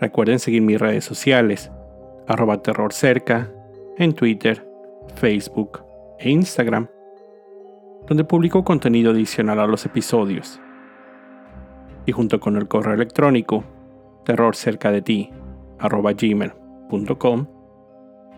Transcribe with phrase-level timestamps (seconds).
[0.00, 1.70] Recuerden seguir mis redes sociales,
[2.26, 3.50] arroba terrorcerca,
[3.96, 4.68] en Twitter,
[5.14, 5.82] Facebook
[6.18, 6.88] e Instagram,
[8.06, 10.60] donde publico contenido adicional a los episodios.
[12.04, 13.64] Y junto con el correo electrónico,
[14.24, 15.30] terrorcerca de ti,
[15.78, 16.12] arroba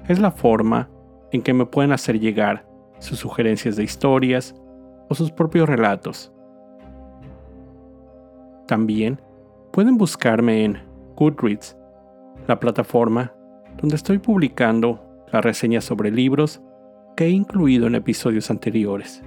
[0.08, 0.88] es la forma
[1.32, 2.66] en que me pueden hacer llegar
[2.98, 4.54] sus sugerencias de historias
[5.08, 6.32] o sus propios relatos.
[8.66, 9.20] También
[9.72, 10.88] pueden buscarme en
[11.19, 11.77] Goodreads,
[12.47, 13.34] la plataforma
[13.80, 15.00] donde estoy publicando
[15.33, 16.62] las reseñas sobre libros
[17.16, 19.22] que he incluido en episodios anteriores.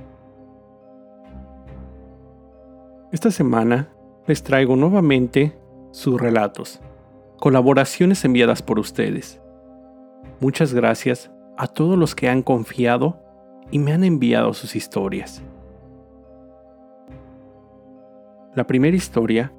[3.11, 3.89] Esta semana
[4.25, 5.59] les traigo nuevamente
[5.91, 6.81] sus relatos,
[7.37, 9.41] colaboraciones enviadas por ustedes.
[10.39, 13.19] Muchas gracias a todos los que han confiado
[13.69, 15.43] y me han enviado sus historias.
[18.55, 19.53] La primera historia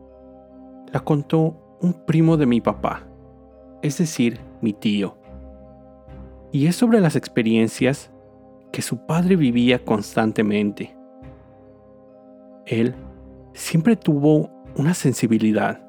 [0.93, 3.03] la contó un primo de mi papá,
[3.83, 5.19] es decir, mi tío.
[6.53, 8.11] Y es sobre las experiencias
[8.71, 10.97] que su padre vivía constantemente.
[12.67, 12.95] Él
[13.53, 15.83] siempre tuvo una sensibilidad,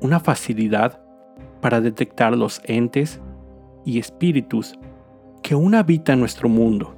[0.00, 1.00] una facilidad
[1.60, 3.20] para detectar los entes
[3.84, 4.78] y espíritus
[5.42, 6.94] que aún habitan nuestro mundo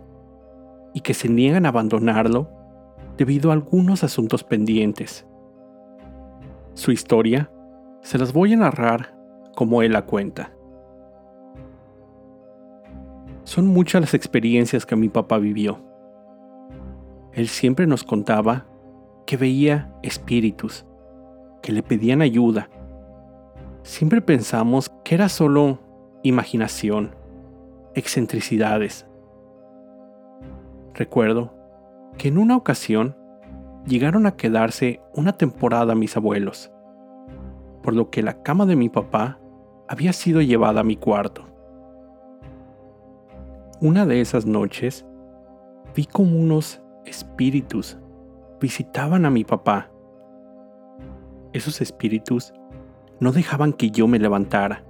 [0.95, 2.49] y que se niegan a abandonarlo
[3.17, 5.27] debido a algunos asuntos pendientes.
[6.75, 7.51] Su historia
[8.05, 9.15] se las voy a narrar
[9.57, 10.53] como él la cuenta.
[13.45, 15.83] Son muchas las experiencias que mi papá vivió.
[17.33, 18.67] Él siempre nos contaba
[19.27, 20.85] que veía espíritus,
[21.63, 22.69] que le pedían ayuda.
[23.83, 25.79] Siempre pensamos que era solo
[26.23, 27.15] imaginación,
[27.95, 29.07] excentricidades.
[30.93, 31.55] Recuerdo
[32.19, 33.17] que en una ocasión
[33.87, 36.74] llegaron a quedarse una temporada mis abuelos
[37.85, 39.39] por lo que la cama de mi papá
[39.89, 41.45] había sido llevada a mi cuarto.
[43.83, 45.05] Una de esas noches
[45.95, 47.99] vi como unos espíritus
[48.59, 49.91] visitaban a mi papá.
[51.53, 52.55] Esos espíritus
[53.21, 54.83] no dejaban que yo me levantara.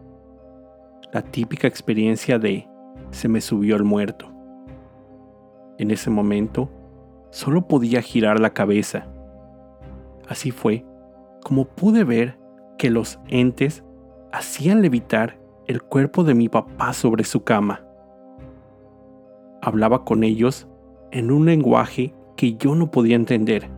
[1.12, 2.68] La típica experiencia de
[3.10, 4.30] se me subió el muerto.
[5.78, 6.70] En ese momento,
[7.30, 9.08] solo podía girar la cabeza.
[10.28, 10.86] Así fue
[11.42, 12.43] como pude ver
[12.78, 13.84] que los entes
[14.32, 17.86] hacían levitar el cuerpo de mi papá sobre su cama.
[19.62, 20.68] Hablaba con ellos
[21.10, 23.70] en un lenguaje que yo no podía entender,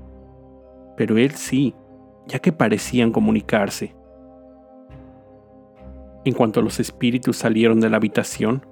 [0.96, 1.74] pero él sí,
[2.26, 3.94] ya que parecían comunicarse.
[6.24, 8.66] En cuanto los espíritus salieron de la habitación,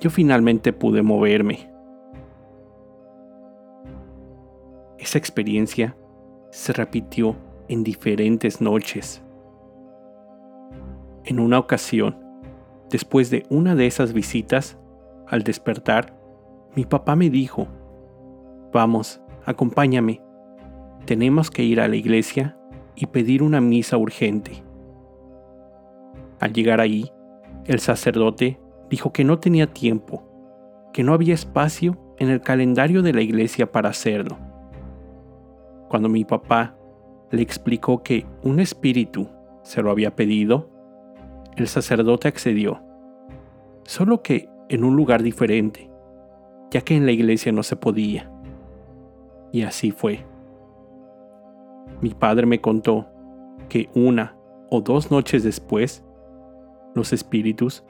[0.00, 1.70] yo finalmente pude moverme.
[4.98, 5.96] Esa experiencia
[6.50, 7.36] se repitió
[7.68, 9.22] en diferentes noches.
[11.24, 12.16] En una ocasión,
[12.90, 14.78] después de una de esas visitas,
[15.26, 16.18] al despertar,
[16.76, 17.68] mi papá me dijo,
[18.72, 20.20] Vamos, acompáñame.
[21.06, 22.58] Tenemos que ir a la iglesia
[22.96, 24.64] y pedir una misa urgente.
[26.40, 27.10] Al llegar ahí,
[27.66, 28.60] el sacerdote
[28.90, 30.24] dijo que no tenía tiempo,
[30.92, 34.38] que no había espacio en el calendario de la iglesia para hacerlo.
[35.88, 36.76] Cuando mi papá
[37.34, 39.28] le explicó que un espíritu
[39.62, 40.70] se lo había pedido,
[41.56, 42.82] el sacerdote accedió,
[43.84, 45.90] solo que en un lugar diferente,
[46.70, 48.30] ya que en la iglesia no se podía.
[49.52, 50.24] Y así fue.
[52.00, 53.06] Mi padre me contó
[53.68, 54.36] que una
[54.70, 56.04] o dos noches después,
[56.94, 57.84] los espíritus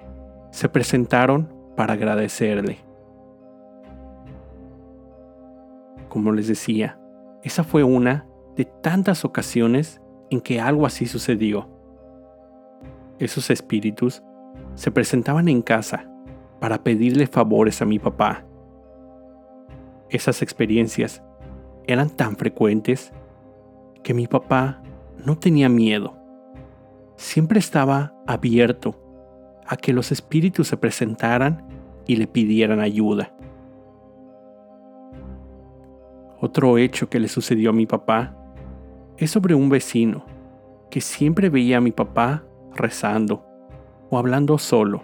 [0.51, 2.79] se presentaron para agradecerle.
[6.09, 6.99] Como les decía,
[7.43, 8.27] esa fue una
[8.57, 11.69] de tantas ocasiones en que algo así sucedió.
[13.19, 14.23] Esos espíritus
[14.75, 16.11] se presentaban en casa
[16.61, 18.45] para pedirle favores a mi papá.
[20.09, 21.23] Esas experiencias
[21.87, 23.13] eran tan frecuentes
[24.03, 24.83] que mi papá
[25.25, 26.17] no tenía miedo.
[27.17, 29.01] Siempre estaba abierto
[29.67, 31.67] a que los espíritus se presentaran
[32.07, 33.35] y le pidieran ayuda.
[36.41, 38.37] Otro hecho que le sucedió a mi papá
[39.17, 40.25] es sobre un vecino
[40.91, 42.45] que siempre veía a mi papá
[42.75, 43.45] rezando
[44.11, 45.03] o hablando solo,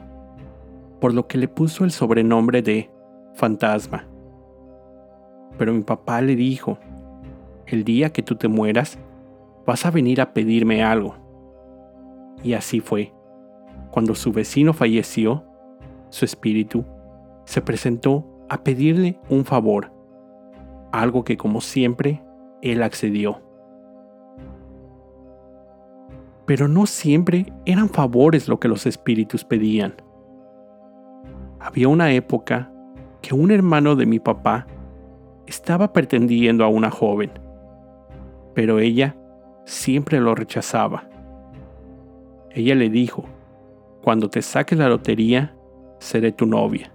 [1.01, 2.91] por lo que le puso el sobrenombre de
[3.35, 4.07] fantasma.
[5.59, 6.79] Pero mi papá le dijo,
[7.67, 8.99] el día que tú te mueras,
[9.67, 11.15] vas a venir a pedirme algo.
[12.43, 13.13] Y así fue.
[13.91, 15.45] Cuando su vecino falleció,
[16.11, 16.85] su espíritu
[17.45, 19.93] se presentó a pedirle un favor,
[20.93, 22.23] algo que como siempre
[22.63, 23.50] él accedió.
[26.47, 29.95] Pero no siempre eran favores lo que los espíritus pedían.
[31.61, 32.73] Había una época
[33.23, 34.67] que un hermano de mi papá
[35.47, 37.31] estaba pretendiendo a una joven,
[38.55, 39.17] pero ella
[39.65, 41.09] siempre lo rechazaba.
[42.51, 43.25] Ella le dijo,
[44.03, 45.55] cuando te saques la lotería,
[45.99, 46.93] seré tu novia.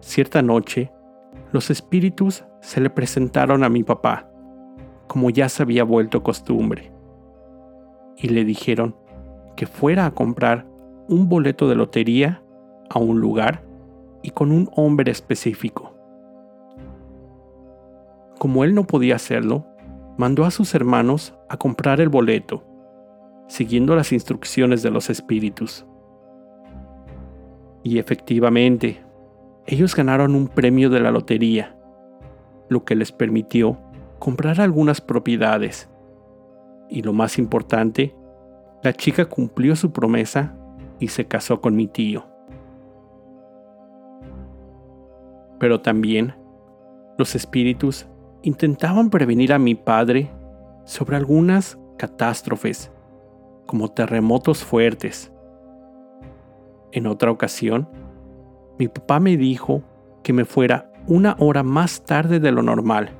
[0.00, 0.92] Cierta noche,
[1.52, 4.30] los espíritus se le presentaron a mi papá,
[5.06, 6.92] como ya se había vuelto costumbre,
[8.16, 8.96] y le dijeron
[9.56, 10.66] que fuera a comprar
[11.08, 12.42] un boleto de lotería
[12.90, 13.64] a un lugar
[14.22, 15.94] y con un hombre específico.
[18.38, 19.66] Como él no podía hacerlo,
[20.16, 22.64] mandó a sus hermanos a comprar el boleto,
[23.48, 25.86] siguiendo las instrucciones de los espíritus.
[27.82, 29.02] Y efectivamente,
[29.66, 31.76] ellos ganaron un premio de la lotería,
[32.68, 33.78] lo que les permitió
[34.18, 35.88] comprar algunas propiedades.
[36.88, 38.14] Y lo más importante,
[38.82, 40.56] la chica cumplió su promesa
[40.98, 42.26] y se casó con mi tío.
[45.58, 46.34] Pero también
[47.16, 48.06] los espíritus
[48.42, 50.30] intentaban prevenir a mi padre
[50.84, 52.90] sobre algunas catástrofes,
[53.66, 55.32] como terremotos fuertes.
[56.92, 57.88] En otra ocasión,
[58.78, 59.82] mi papá me dijo
[60.22, 63.10] que me fuera una hora más tarde de lo normal,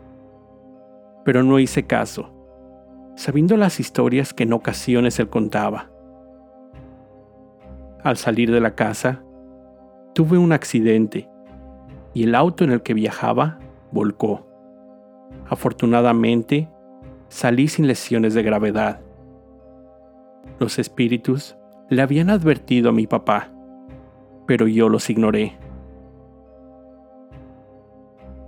[1.24, 2.33] pero no hice caso,
[3.16, 5.90] sabiendo las historias que en ocasiones él contaba.
[8.02, 9.22] Al salir de la casa,
[10.14, 11.28] tuve un accidente
[12.12, 13.58] y el auto en el que viajaba
[13.92, 14.46] volcó.
[15.48, 16.68] Afortunadamente,
[17.28, 19.00] salí sin lesiones de gravedad.
[20.58, 21.56] Los espíritus
[21.88, 23.50] le habían advertido a mi papá,
[24.46, 25.56] pero yo los ignoré.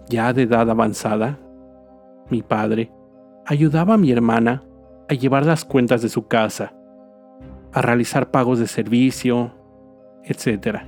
[0.08, 1.38] Ya de edad avanzada,
[2.30, 2.90] mi padre
[3.46, 4.64] ayudaba a mi hermana
[5.08, 6.74] a llevar las cuentas de su casa,
[7.72, 9.52] a realizar pagos de servicio,
[10.24, 10.80] etc.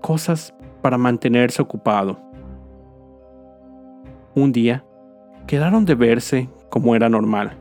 [0.00, 2.18] Cosas para mantenerse ocupado.
[4.34, 4.84] Un día,
[5.46, 7.58] quedaron de verse como era normal,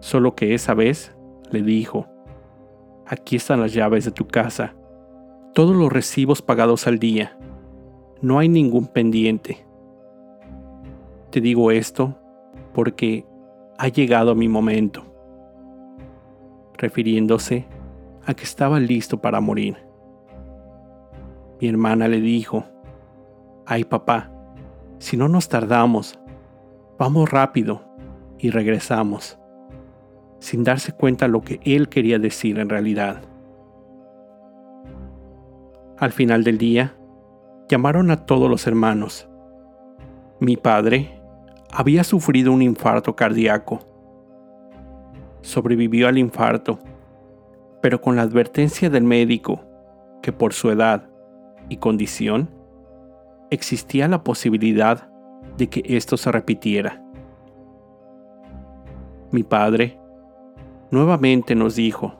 [0.00, 1.14] solo que esa vez
[1.50, 2.06] le dijo,
[3.06, 4.74] aquí están las llaves de tu casa,
[5.52, 7.36] todos los recibos pagados al día,
[8.22, 9.66] no hay ningún pendiente.
[11.30, 12.16] Te digo esto
[12.72, 13.26] porque
[13.78, 15.04] ha llegado mi momento,
[16.76, 17.66] refiriéndose
[18.24, 19.76] a que estaba listo para morir.
[21.60, 22.64] Mi hermana le dijo,
[23.66, 24.30] ay papá,
[24.98, 26.18] si no nos tardamos,
[26.98, 27.82] vamos rápido
[28.38, 29.38] y regresamos,
[30.38, 33.22] sin darse cuenta lo que él quería decir en realidad.
[35.98, 36.94] Al final del día,
[37.68, 39.28] llamaron a todos los hermanos.
[40.40, 41.17] Mi padre
[41.72, 43.80] había sufrido un infarto cardíaco.
[45.42, 46.78] Sobrevivió al infarto,
[47.80, 49.60] pero con la advertencia del médico
[50.22, 51.08] que por su edad
[51.68, 52.50] y condición,
[53.50, 55.08] existía la posibilidad
[55.56, 57.02] de que esto se repitiera.
[59.30, 59.98] Mi padre
[60.90, 62.14] nuevamente nos dijo,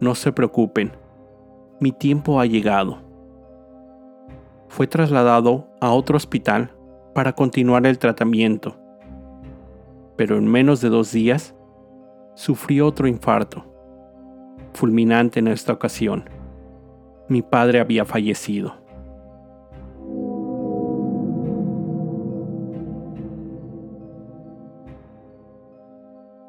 [0.00, 0.92] no se preocupen,
[1.80, 2.98] mi tiempo ha llegado.
[4.68, 6.74] Fue trasladado a otro hospital
[7.14, 8.76] para continuar el tratamiento,
[10.16, 11.54] pero en menos de dos días
[12.34, 13.64] sufrió otro infarto,
[14.72, 16.28] fulminante en esta ocasión
[17.28, 18.74] mi padre había fallecido.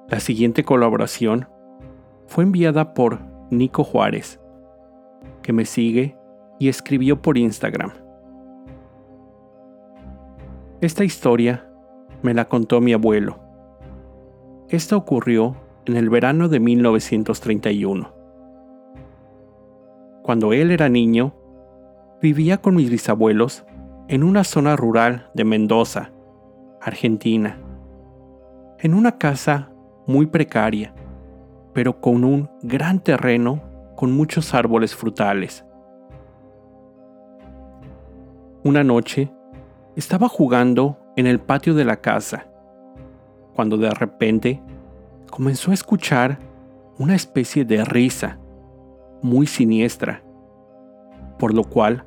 [0.10, 1.48] La siguiente colaboración
[2.28, 3.20] fue enviada por
[3.50, 4.40] Nico Juárez,
[5.42, 6.18] que me sigue
[6.60, 8.05] y escribió por Instagram.
[10.86, 11.68] Esta historia
[12.22, 13.40] me la contó mi abuelo.
[14.70, 18.14] Esta ocurrió en el verano de 1931.
[20.22, 21.34] Cuando él era niño,
[22.22, 23.66] vivía con mis bisabuelos
[24.10, 26.12] en una zona rural de Mendoza,
[26.80, 27.58] Argentina,
[28.78, 29.72] en una casa
[30.06, 30.94] muy precaria,
[31.74, 33.64] pero con un gran terreno
[33.96, 35.66] con muchos árboles frutales.
[38.64, 39.32] Una noche,
[39.96, 42.48] estaba jugando en el patio de la casa,
[43.56, 44.62] cuando de repente
[45.30, 46.40] comenzó a escuchar
[46.98, 48.40] una especie de risa
[49.22, 50.24] muy siniestra,
[51.40, 52.06] por lo cual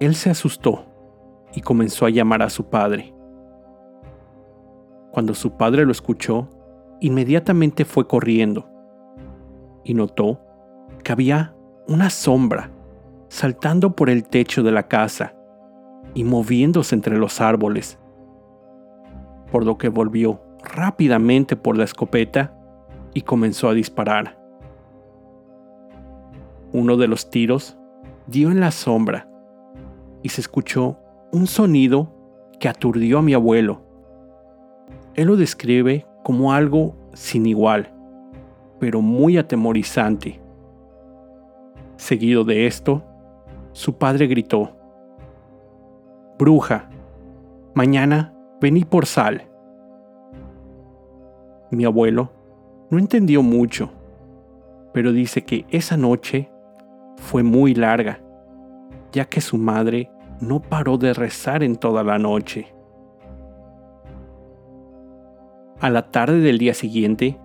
[0.00, 0.86] él se asustó
[1.54, 3.14] y comenzó a llamar a su padre.
[5.12, 6.48] Cuando su padre lo escuchó,
[7.00, 8.68] inmediatamente fue corriendo
[9.84, 10.40] y notó
[11.02, 11.54] que había
[11.86, 12.70] una sombra
[13.28, 15.34] saltando por el techo de la casa
[16.14, 17.98] y moviéndose entre los árboles,
[19.50, 22.56] por lo que volvió rápidamente por la escopeta
[23.14, 24.38] y comenzó a disparar.
[26.72, 27.76] Uno de los tiros
[28.26, 29.28] dio en la sombra
[30.22, 30.98] y se escuchó
[31.32, 32.12] un sonido
[32.58, 33.82] que aturdió a mi abuelo.
[35.14, 37.92] Él lo describe como algo sin igual,
[38.78, 40.40] pero muy atemorizante.
[41.96, 43.02] Seguido de esto,
[43.72, 44.76] su padre gritó,
[46.40, 46.88] Bruja,
[47.74, 48.32] mañana
[48.62, 49.46] vení por sal.
[51.70, 52.32] Mi abuelo
[52.88, 53.90] no entendió mucho,
[54.94, 56.50] pero dice que esa noche
[57.16, 58.22] fue muy larga,
[59.12, 62.74] ya que su madre no paró de rezar en toda la noche.
[65.78, 67.38] A la tarde del día siguiente,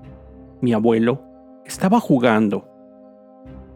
[0.62, 1.22] mi abuelo
[1.66, 2.66] estaba jugando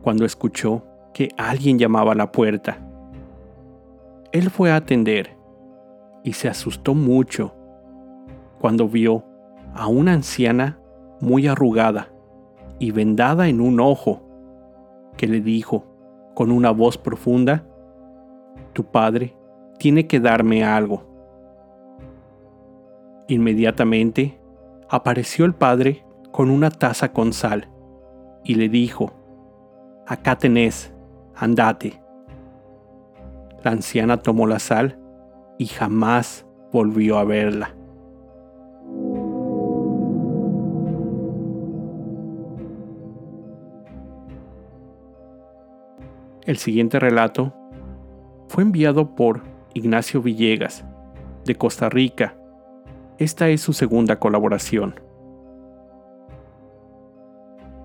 [0.01, 2.88] cuando escuchó que alguien llamaba a la puerta.
[4.31, 5.35] Él fue a atender
[6.23, 7.55] y se asustó mucho
[8.59, 9.23] cuando vio
[9.73, 10.79] a una anciana
[11.19, 12.09] muy arrugada
[12.77, 14.21] y vendada en un ojo,
[15.17, 15.85] que le dijo
[16.33, 17.65] con una voz profunda,
[18.73, 19.35] Tu padre
[19.77, 21.03] tiene que darme algo.
[23.27, 24.39] Inmediatamente
[24.89, 27.69] apareció el padre con una taza con sal
[28.43, 29.11] y le dijo,
[30.07, 30.93] Acá tenés,
[31.35, 31.98] andate.
[33.63, 34.99] La anciana tomó la sal
[35.57, 37.75] y jamás volvió a verla.
[46.45, 47.53] El siguiente relato
[48.47, 50.83] fue enviado por Ignacio Villegas,
[51.45, 52.35] de Costa Rica.
[53.19, 54.99] Esta es su segunda colaboración.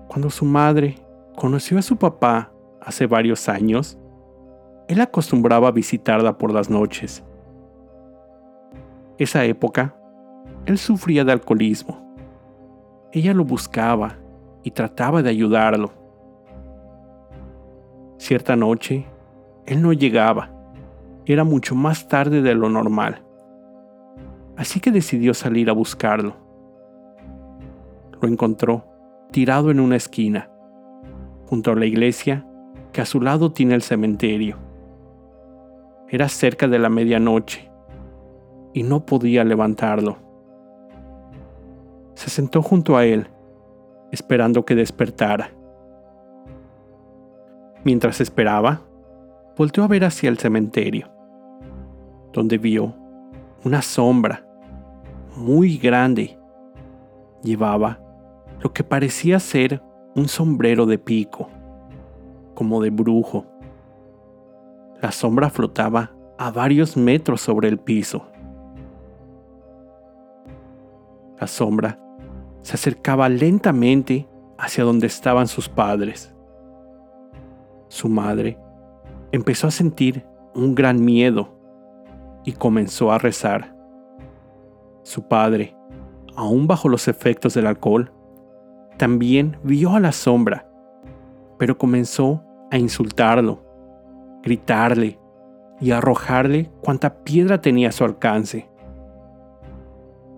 [0.07, 0.95] Cuando su madre
[1.35, 2.51] conoció a su papá
[2.81, 3.99] hace varios años,
[4.87, 7.23] él acostumbraba visitarla por las noches.
[9.17, 9.95] Esa época,
[10.65, 12.03] él sufría de alcoholismo.
[13.11, 14.17] Ella lo buscaba
[14.63, 15.91] y trataba de ayudarlo.
[18.17, 19.05] Cierta noche,
[19.65, 20.51] él no llegaba.
[21.25, 23.23] Era mucho más tarde de lo normal.
[24.57, 26.35] Así que decidió salir a buscarlo.
[28.21, 28.85] Lo encontró
[29.31, 30.49] tirado en una esquina,
[31.47, 32.45] junto a la iglesia
[32.93, 34.64] que a su lado tiene el cementerio.
[36.09, 37.71] Era cerca de la medianoche
[38.73, 40.17] y no podía levantarlo.
[42.13, 43.27] Se sentó junto a él,
[44.11, 45.51] esperando que despertara.
[47.83, 48.81] Mientras esperaba,
[49.57, 51.09] volteó a ver hacia el cementerio,
[52.33, 52.95] donde vio
[53.63, 54.45] una sombra
[55.35, 56.37] muy grande.
[57.43, 57.99] Llevaba
[58.61, 59.81] lo que parecía ser
[60.15, 61.49] un sombrero de pico,
[62.53, 63.45] como de brujo.
[65.05, 68.25] La sombra flotaba a varios metros sobre el piso.
[71.39, 71.99] La sombra
[72.63, 76.33] se acercaba lentamente hacia donde estaban sus padres.
[77.87, 78.57] Su madre
[79.31, 81.55] empezó a sentir un gran miedo
[82.43, 83.77] y comenzó a rezar.
[85.03, 85.77] Su padre,
[86.35, 88.11] aún bajo los efectos del alcohol,
[88.97, 90.67] también vio a la sombra,
[91.59, 93.64] pero comenzó a insultarlo,
[94.45, 95.19] gritarle
[95.81, 98.69] y arrojarle cuanta piedra tenía a su alcance.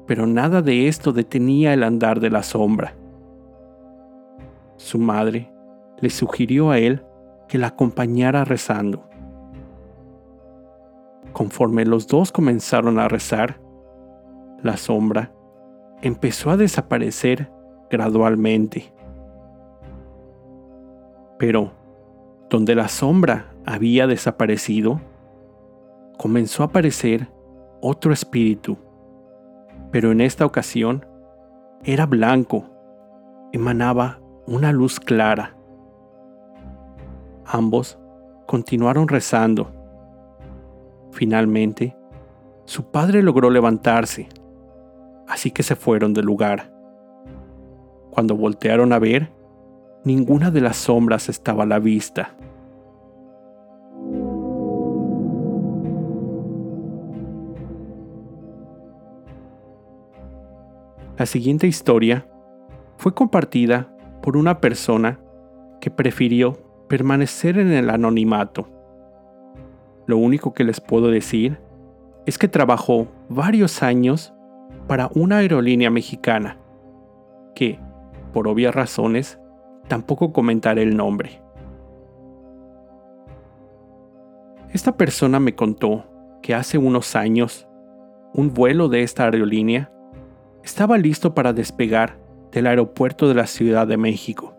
[0.08, 2.96] Pero nada de esto detenía el andar de la sombra.
[4.78, 5.52] Su madre
[6.00, 7.06] le sugirió a él
[7.50, 9.04] que la acompañara rezando.
[11.34, 13.60] Conforme los dos comenzaron a rezar,
[14.64, 15.34] la sombra
[16.02, 17.52] empezó a desaparecer
[17.90, 18.94] gradualmente.
[21.38, 21.72] Pero,
[22.50, 25.02] donde la sombra había desaparecido,
[26.18, 27.30] comenzó a aparecer
[27.82, 28.78] otro espíritu,
[29.92, 31.06] pero en esta ocasión
[31.84, 32.66] era blanco,
[33.52, 35.58] emanaba una luz clara.
[37.46, 38.00] Ambos
[38.46, 39.70] continuaron rezando.
[41.12, 41.98] Finalmente,
[42.64, 44.30] su padre logró levantarse,
[45.28, 46.74] así que se fueron del lugar.
[48.12, 49.30] Cuando voltearon a ver,
[50.06, 52.38] ninguna de las sombras estaba a la vista.
[61.18, 62.28] La siguiente historia
[62.98, 65.20] fue compartida por una persona
[65.82, 68.70] que prefirió permanecer en el anonimato.
[70.06, 71.60] Lo único que les puedo decir
[72.28, 74.32] es que trabajó varios años
[74.86, 76.60] para una aerolínea mexicana,
[77.56, 77.80] que,
[78.32, 79.40] por obvias razones,
[79.88, 81.42] tampoco comentaré el nombre.
[84.72, 86.06] Esta persona me contó
[86.44, 87.68] que hace unos años
[88.36, 89.92] un vuelo de esta aerolínea
[90.64, 92.20] estaba listo para despegar
[92.52, 94.56] del aeropuerto de la Ciudad de México.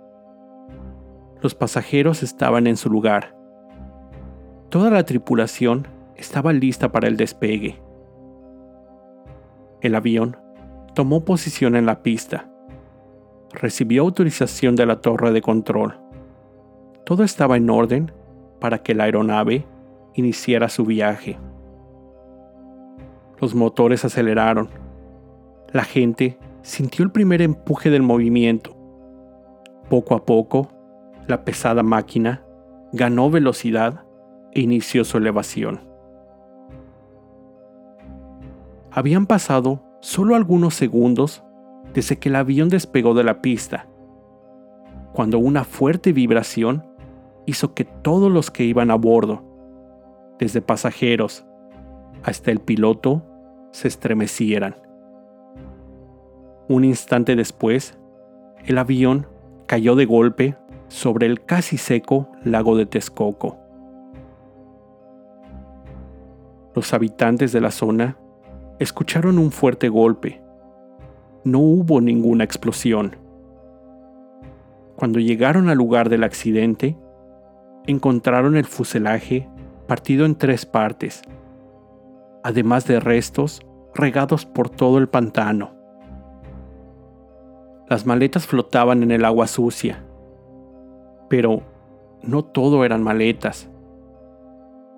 [1.40, 3.36] Los pasajeros estaban en su lugar.
[4.68, 5.86] Toda la tripulación
[6.16, 7.80] estaba lista para el despegue.
[9.80, 10.36] El avión
[10.94, 12.50] tomó posición en la pista.
[13.52, 16.00] Recibió autorización de la torre de control.
[17.04, 18.12] Todo estaba en orden
[18.60, 19.64] para que la aeronave
[20.14, 21.38] iniciara su viaje.
[23.40, 24.68] Los motores aceleraron.
[25.70, 28.74] La gente sintió el primer empuje del movimiento.
[29.90, 30.70] Poco a poco,
[31.26, 32.42] la pesada máquina
[32.92, 34.04] ganó velocidad
[34.52, 35.80] e inició su elevación.
[38.90, 41.44] Habían pasado solo algunos segundos
[41.92, 43.86] desde que el avión despegó de la pista,
[45.12, 46.86] cuando una fuerte vibración
[47.44, 49.44] hizo que todos los que iban a bordo,
[50.38, 51.44] desde pasajeros
[52.22, 53.22] hasta el piloto,
[53.70, 54.87] se estremecieran.
[56.68, 57.98] Un instante después,
[58.66, 59.26] el avión
[59.66, 60.54] cayó de golpe
[60.88, 63.58] sobre el casi seco lago de Texcoco.
[66.74, 68.18] Los habitantes de la zona
[68.78, 70.42] escucharon un fuerte golpe.
[71.42, 73.16] No hubo ninguna explosión.
[74.94, 76.98] Cuando llegaron al lugar del accidente,
[77.86, 79.48] encontraron el fuselaje
[79.86, 81.22] partido en tres partes,
[82.42, 83.62] además de restos
[83.94, 85.77] regados por todo el pantano.
[87.88, 90.04] Las maletas flotaban en el agua sucia,
[91.30, 91.62] pero
[92.22, 93.70] no todo eran maletas.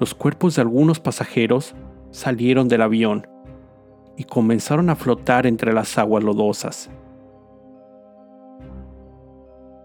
[0.01, 1.77] Los cuerpos de algunos pasajeros
[2.11, 3.29] salieron del avión
[4.17, 6.91] y comenzaron a flotar entre las aguas lodosas.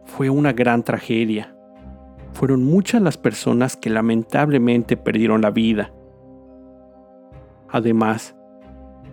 [0.06, 1.56] Fue una gran tragedia.
[2.34, 5.94] Fueron muchas las personas que lamentablemente perdieron la vida.
[7.70, 8.36] Además,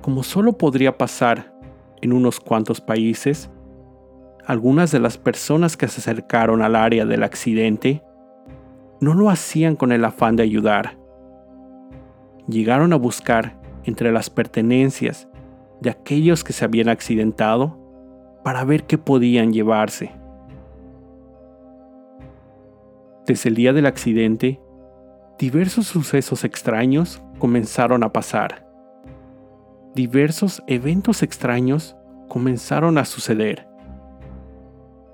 [0.00, 1.52] como solo podría pasar
[2.00, 3.50] en unos cuantos países,
[4.46, 8.02] algunas de las personas que se acercaron al área del accidente
[9.00, 10.98] no lo hacían con el afán de ayudar.
[12.48, 15.28] Llegaron a buscar entre las pertenencias
[15.80, 17.78] de aquellos que se habían accidentado
[18.44, 20.12] para ver qué podían llevarse.
[23.26, 24.60] Desde el día del accidente,
[25.38, 28.66] diversos sucesos extraños comenzaron a pasar.
[29.94, 31.96] Diversos eventos extraños
[32.28, 33.71] comenzaron a suceder.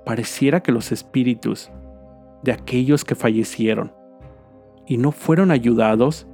[0.09, 1.71] Pareciera que los espíritus
[2.43, 3.93] de aquellos que fallecieron
[4.87, 6.27] y no fueron ayudados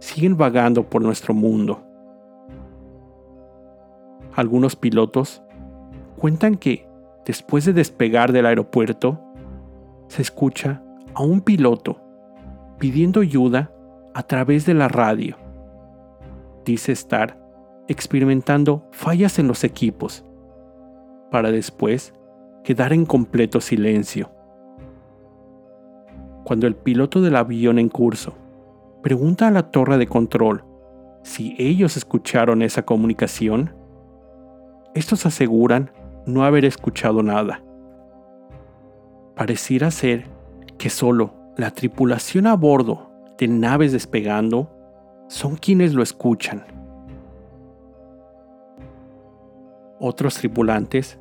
[0.00, 1.84] siguen vagando por nuestro mundo.
[4.34, 5.40] Algunos pilotos
[6.16, 6.88] cuentan que,
[7.24, 9.22] después de despegar del aeropuerto,
[10.08, 10.82] se escucha
[11.14, 12.00] a un piloto
[12.80, 13.72] pidiendo ayuda
[14.14, 15.36] a través de la radio.
[16.64, 17.40] Dice estar
[17.86, 20.24] experimentando fallas en los equipos,
[21.30, 22.14] para después
[22.62, 24.30] quedar en completo silencio.
[26.44, 28.34] Cuando el piloto del avión en curso
[29.02, 30.64] pregunta a la torre de control
[31.22, 33.74] si ellos escucharon esa comunicación.
[34.94, 35.90] Estos aseguran
[36.26, 37.62] no haber escuchado nada.
[39.34, 40.26] Pareciera ser
[40.78, 44.70] que solo la tripulación a bordo de naves despegando
[45.28, 46.64] son quienes lo escuchan.
[49.98, 51.18] Otros tripulantes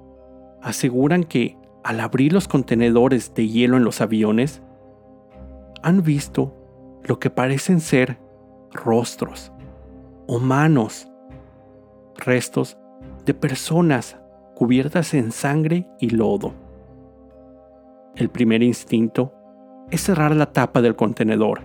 [0.62, 4.62] aseguran que al abrir los contenedores de hielo en los aviones,
[5.82, 6.56] han visto
[7.04, 8.20] lo que parecen ser
[8.72, 9.52] rostros
[10.28, 11.08] o manos,
[12.16, 12.78] restos
[13.26, 14.18] de personas
[14.56, 16.54] cubiertas en sangre y lodo.
[18.16, 19.34] El primer instinto
[19.90, 21.62] es cerrar la tapa del contenedor.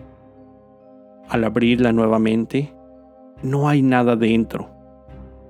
[1.29, 2.73] Al abrirla nuevamente,
[3.43, 4.71] no hay nada dentro,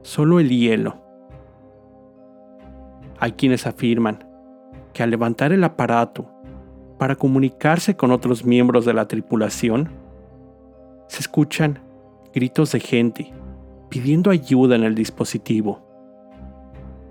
[0.02, 1.05] solo el hielo.
[3.18, 4.24] Hay quienes afirman
[4.92, 6.30] que al levantar el aparato
[6.98, 9.90] para comunicarse con otros miembros de la tripulación,
[11.08, 11.80] se escuchan
[12.34, 13.32] gritos de gente
[13.88, 15.82] pidiendo ayuda en el dispositivo,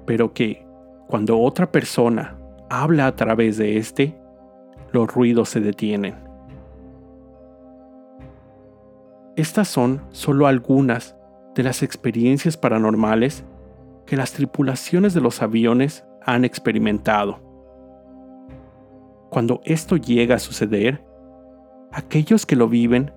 [0.06, 0.66] pero que
[1.08, 2.38] cuando otra persona
[2.70, 4.18] habla a través de este,
[4.92, 6.16] los ruidos se detienen.
[9.36, 11.16] Estas son solo algunas
[11.56, 13.44] de las experiencias paranormales
[14.06, 17.40] que las tripulaciones de los aviones han experimentado.
[19.30, 21.04] Cuando esto llega a suceder,
[21.92, 23.12] aquellos que lo viven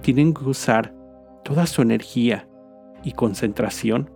[0.00, 0.94] tienen que usar
[1.42, 2.48] toda su energía
[3.02, 4.10] y concentración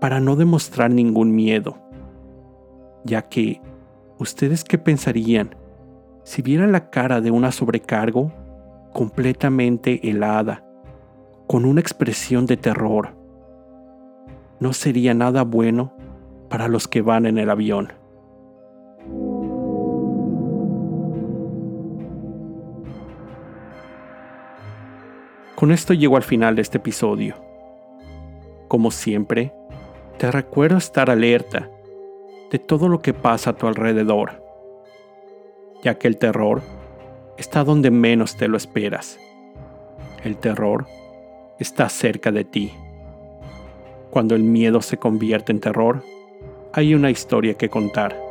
[0.00, 1.78] para no demostrar ningún miedo,
[3.04, 3.60] ya que
[4.18, 5.56] ¿ustedes qué pensarían
[6.22, 8.32] si vieran la cara de una sobrecargo
[8.92, 10.64] completamente helada,
[11.46, 13.17] con una expresión de terror?
[14.60, 15.92] No sería nada bueno
[16.48, 17.92] para los que van en el avión.
[25.54, 27.34] Con esto llego al final de este episodio.
[28.68, 29.52] Como siempre,
[30.16, 31.68] te recuerdo estar alerta
[32.50, 34.42] de todo lo que pasa a tu alrededor,
[35.82, 36.62] ya que el terror
[37.36, 39.18] está donde menos te lo esperas.
[40.22, 40.86] El terror
[41.58, 42.72] está cerca de ti.
[44.10, 46.02] Cuando el miedo se convierte en terror,
[46.72, 48.27] hay una historia que contar.